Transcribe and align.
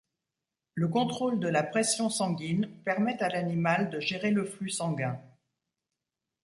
Le 0.73 0.87
contrôle 0.87 1.39
de 1.39 1.47
la 1.47 1.61
pression 1.61 2.09
sanguine 2.09 2.67
permet 2.85 3.21
à 3.21 3.29
l'animal 3.29 3.91
de 3.91 3.99
gérer 3.99 4.31
le 4.31 4.45
flux 4.45 4.71
sanguin. 4.71 5.21